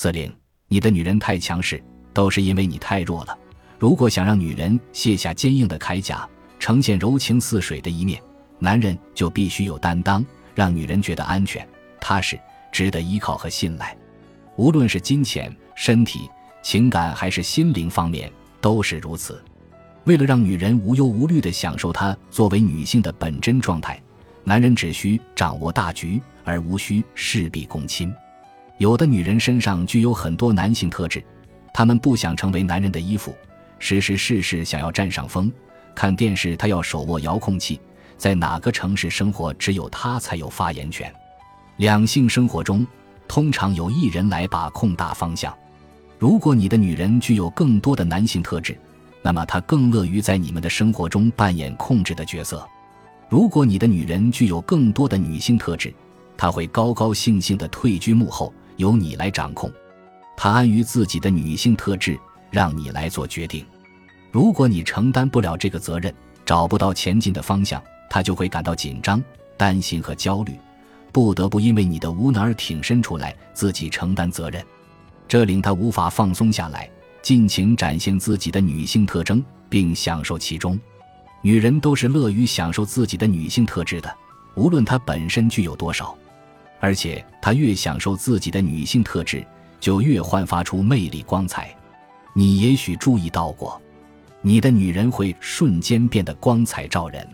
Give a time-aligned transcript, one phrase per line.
[0.00, 0.32] 司令，
[0.68, 1.82] 你的女人太强势，
[2.14, 3.36] 都是因为你太弱了。
[3.80, 6.24] 如果想让女人卸下坚硬的铠甲，
[6.60, 8.22] 呈现柔情似水的一面，
[8.60, 10.24] 男人就必须有担当，
[10.54, 11.68] 让女人觉得安全、
[12.00, 12.38] 踏实、
[12.70, 13.96] 值得依靠和信赖。
[14.54, 16.30] 无论是金钱、身体、
[16.62, 18.30] 情感还是心灵方面，
[18.60, 19.42] 都是如此。
[20.04, 24.00] 为了让女人无忧无虑地享受她作为女性的本真状态，
[24.44, 28.14] 男人只需掌握大局，而无需事必躬亲。
[28.78, 31.22] 有的女人身上具有很多男性特质，
[31.74, 33.34] 她们不想成为男人的衣服。
[33.80, 35.52] 时时事事想要占上风，
[35.96, 37.80] 看电视她要手握遥控器，
[38.16, 41.12] 在哪个城市生活只有她才有发言权。
[41.78, 42.86] 两性生活中，
[43.26, 45.52] 通常由一人来把控大方向。
[46.16, 48.78] 如果你的女人具有更多的男性特质，
[49.22, 52.64] 那么她更乐于在你们的生活中扮演控制的角色。
[53.28, 55.92] 如果你的女人具有更多的女性特质，
[56.36, 59.70] 她会高高兴兴地退居幕后，由你来掌控。
[60.36, 62.18] 他安于自己的女性特质。
[62.50, 63.62] 让你来做决定。
[64.30, 66.10] 如果你承担不了这个责任，
[66.44, 69.22] 找不到前进的方向，他就会感到紧张、
[69.56, 70.58] 担心和焦虑，
[71.12, 74.64] 不得不因为你的无能而挺身出来，自己承担责任。
[75.26, 80.80] 这令他无法放松下来，尽情展现自己的女性特征，并享受其中。
[81.42, 84.10] 女人都是乐于享受自己的女性特质的，
[84.54, 86.16] 无论她本身具有多少。
[86.80, 89.44] 而且，她越享受自己的女性特质，
[89.80, 91.74] 就越焕发出魅力光彩。
[92.34, 93.80] 你也许注意到过，
[94.42, 97.26] 你的女人会瞬间变得光彩照人。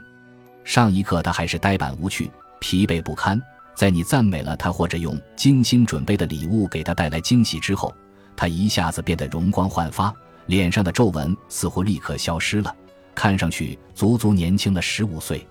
[0.64, 3.40] 上一刻她还是呆板无趣、疲惫不堪，
[3.74, 7.94] 在你赞美了她或者用精心准备的礼物给她带来惊喜之后，
[8.34, 10.14] 她一下子变得容光焕发，
[10.46, 12.74] 脸上的皱纹似乎立刻消失了，
[13.14, 15.46] 看上去足足年轻了十五岁。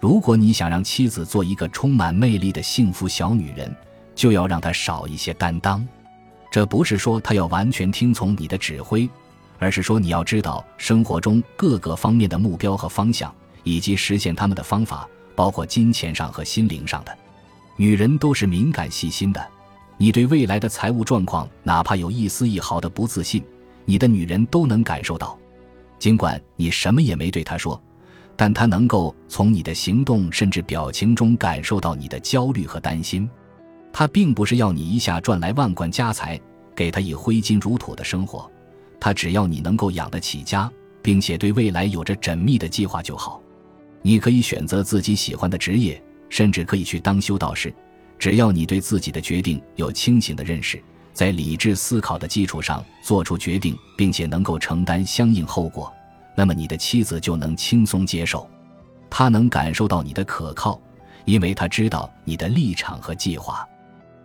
[0.00, 3.74] 如果你想让妻子做一个充满魅力的幸福小女人，
[4.14, 5.86] 就要让她少一些担当。
[6.50, 9.08] 这不是说她要完全听从你的指挥，
[9.58, 17.16] 而是说你要知道生活中各个方面的目标和方向，以及实现他们的方法，包括金钱上和心灵上的。
[17.76, 19.44] 女人都是敏感细心的，
[19.96, 23.42] 你对未来的财务状况哪怕有一丝一毫的不自信，
[23.84, 25.36] 你的女人都能感受到。
[25.98, 27.80] 尽管你什么也没对她说，
[28.40, 33.28] 但他能够从你的行动甚至表情中感受到你的焦虑和担心。
[33.92, 36.40] 他并不是要你一下赚来万贯家财，
[36.72, 38.48] 给他以挥金如土的生活，
[39.00, 40.70] 他只要你能够养得起家，
[41.02, 43.42] 并且对未来有着缜密的计划就好。
[44.02, 47.74] 你可以选择自己喜欢的职业，甚至可以去当修道士，
[48.20, 50.80] 只要你对自己的决定有清醒的认识，
[51.12, 55.92] 在理智思考的基础上做出决定，并且能够承担相应后果，
[56.38, 58.48] 那么你的妻子就能轻松接受，
[59.10, 60.80] 她能感受到你的可靠，
[61.24, 63.68] 因为她知道你的立场和计划。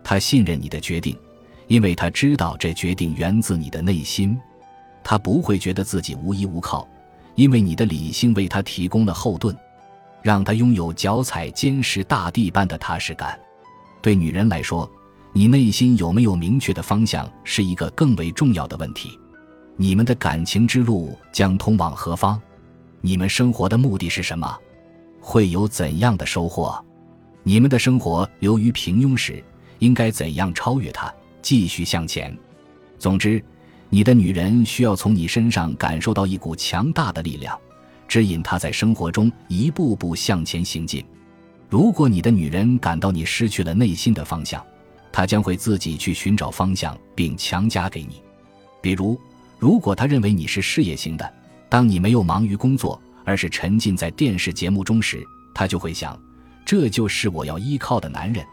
[0.04, 1.18] 她信任你的决定，
[1.66, 4.38] 因为她知道这决定源自你的内心。
[5.02, 6.86] 他不会觉得自己无依无靠，
[7.34, 9.54] 因为你的理性为他提供了后盾，
[10.22, 13.36] 让他拥有脚踩坚实大地般的踏实感。
[14.00, 14.88] 对女人来说，
[15.32, 19.18] 你内心有没有明确的方向是一个更为重要的问题。
[19.76, 22.40] 你们的感情之路将通往何方？
[23.00, 24.56] 你们生活的目的是什么？
[25.20, 26.82] 会有怎样的收获？
[27.42, 29.42] 你们的生活流于平庸时？
[29.80, 32.36] 应该怎样超越它，继续向前？
[32.98, 33.42] 总之，
[33.90, 37.58] 你的女人需要从你身上感受到一股强大的力量，
[38.06, 41.04] 指引她在生活中一步步向前行进。
[41.68, 44.64] 如果你的女人感到你失去了内心的方向，
[45.10, 48.22] 她将会自己去寻找方向，并强加给你。
[48.80, 49.20] 比如，
[49.64, 51.34] 如果他认为你是事业型的，
[51.70, 56.20] 当你没有忙于工作，而是沉浸在电视节目中时，他就会想：
[56.66, 58.44] 这就是我要依靠的男人。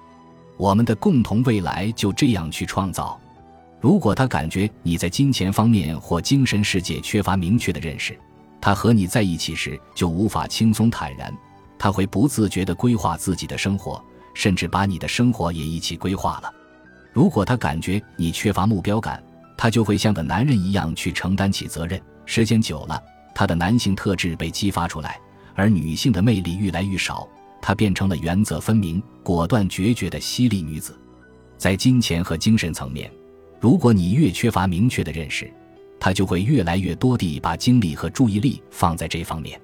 [0.55, 3.19] 我们的共同未来就这样去创造。
[3.81, 8.17] 如果他感觉你在金钱方面或精神世界缺乏明确的认识，
[8.61, 11.29] 他和你在一起时就无法轻松坦然。
[11.77, 14.01] 他会不自觉地规划自己的生活，
[14.33, 16.49] 甚至把你的生活也一起规划了。
[17.11, 19.21] 如果他感觉你缺乏目标感，
[19.61, 22.01] 他就会像个男人一样去承担起责任。
[22.25, 22.99] 时间久了，
[23.35, 25.19] 他的男性特质被激发出来，
[25.53, 27.29] 而女性的魅力愈来愈少。
[27.61, 30.99] 她变成了原则分明、果断决绝的犀利女子。
[31.59, 33.11] 在金钱和精神层面，
[33.59, 35.47] 如果你越缺乏明确的认识，
[35.99, 39.61] 她就会越来越多地把精力和注意力放在这方面。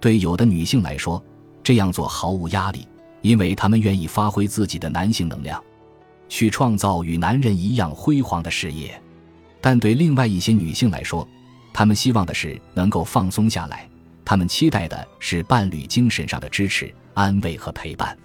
[0.00, 1.24] 对有的女性来说，
[1.62, 2.86] 这样做毫无压力，
[3.22, 5.64] 因为她们愿意发挥自己的男性能量，
[6.28, 9.02] 去创造与男人一样辉煌的事业。
[9.60, 11.26] 但对另外一些女性来说，
[11.72, 13.88] 她们希望的是能够放松下来，
[14.24, 16.92] 她们期待的是伴侣精神上的支持。
[17.14, 18.16] 安慰和陪伴，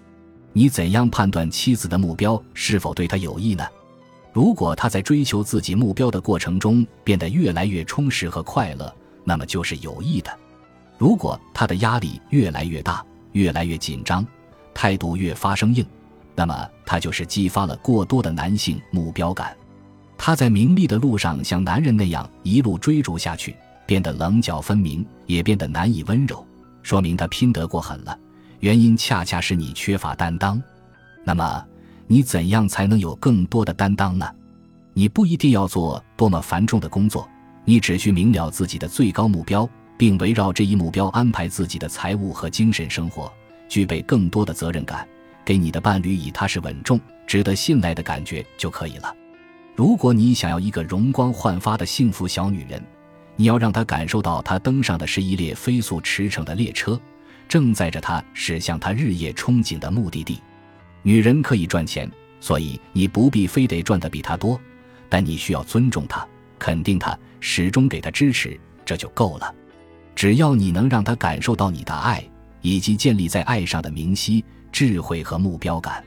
[0.53, 3.65] 你怎样判断妻子的目标是否对她有益呢？
[4.31, 8.93] 如果他在追求自己目标的过程中变得越来越充实和快乐，
[9.23, 10.29] 那么就是有益的；
[10.97, 14.25] 如果他的压力越来越大，越来越紧张，
[14.73, 15.85] 态度越发生硬，
[16.35, 19.55] 那么他就是激发了过多的男性目标感。
[20.17, 26.45] 他在名利的路上像男人那样一路追逐下去，变得棱角分明，也变得难以温柔，
[26.81, 28.17] 说明他拼得过狠了。
[28.61, 30.61] 原因恰恰是你缺乏担当。
[31.23, 31.65] 那么，
[32.07, 34.27] 你怎样才能有更多的担当呢？
[34.93, 37.27] 你不一定要做多么繁重的工作，
[37.65, 43.31] 你只需明了自己的最高目标，并围绕这一目标安排自己的财务和精神生活，
[43.67, 45.05] 具备更多的责任感，
[45.43, 49.13] 给你的伴侣以踏实稳重、值得信赖的感觉就可以了。
[49.75, 52.81] 如果你想要一个容光焕发的幸福小女人，
[53.35, 56.97] 你要让她感受到她登上的是一列飞速驰骋的列车，
[57.45, 60.41] 正载着她驶向她日夜憧憬的目的地。
[61.03, 64.57] 女人可以赚钱，所以你不必非得赚的比她多，
[65.09, 66.25] 但你需要尊重她、
[66.57, 69.53] 肯定她，始终给她支持，这就够了。
[70.15, 72.23] 只要你能让她感受到你的爱，
[72.61, 74.41] 以及建立在爱上的明晰、
[74.71, 76.01] 智慧和目标感。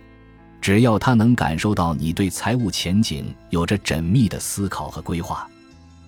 [0.69, 5.49] 只要他能感受到你对财务前景有着缜密的思考和规划，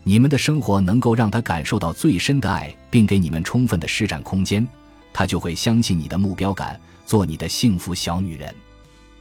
[0.05, 4.69] 你们的生活能够让他感受到最深的爱，并给你们充分的施展空间，
[5.15, 8.55] 他就会相信你的目标感，做你的幸福小女人。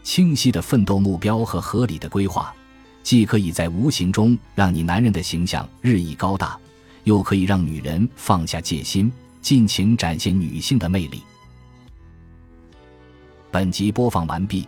[0.03, 2.53] 清晰的奋斗目标和合理的规划，
[3.01, 6.59] 既可以在无形中让你男人的形象日益高大，
[7.05, 9.09] 又可以让女人放下戒心，
[9.41, 11.23] 尽情展现女性的魅力。
[13.49, 14.67] 本集播放完毕。